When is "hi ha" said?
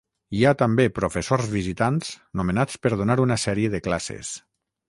0.37-0.53